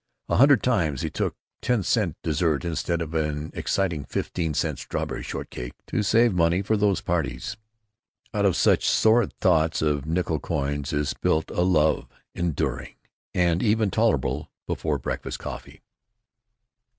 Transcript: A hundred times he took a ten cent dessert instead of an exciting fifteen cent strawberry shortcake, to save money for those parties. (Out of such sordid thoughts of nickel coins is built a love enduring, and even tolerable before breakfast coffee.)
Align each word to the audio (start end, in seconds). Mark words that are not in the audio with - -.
A 0.29 0.37
hundred 0.37 0.63
times 0.63 1.03
he 1.03 1.11
took 1.11 1.33
a 1.35 1.37
ten 1.61 1.83
cent 1.83 2.17
dessert 2.23 2.65
instead 2.65 3.03
of 3.03 3.13
an 3.13 3.51
exciting 3.53 4.03
fifteen 4.03 4.55
cent 4.55 4.79
strawberry 4.79 5.21
shortcake, 5.21 5.73
to 5.85 6.01
save 6.01 6.33
money 6.33 6.63
for 6.63 6.75
those 6.75 7.01
parties. 7.01 7.55
(Out 8.33 8.43
of 8.45 8.55
such 8.55 8.89
sordid 8.89 9.37
thoughts 9.37 9.79
of 9.83 10.07
nickel 10.07 10.39
coins 10.39 10.91
is 10.91 11.13
built 11.13 11.51
a 11.51 11.61
love 11.61 12.07
enduring, 12.33 12.95
and 13.35 13.61
even 13.61 13.91
tolerable 13.91 14.49
before 14.65 14.97
breakfast 14.97 15.37
coffee.) 15.37 15.83